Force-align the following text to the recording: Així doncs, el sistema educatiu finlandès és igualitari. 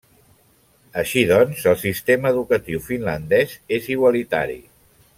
Així 1.01 1.23
doncs, 1.33 1.61
el 1.73 1.77
sistema 1.83 2.31
educatiu 2.35 2.81
finlandès 2.89 3.55
és 3.81 3.93
igualitari. 3.99 4.61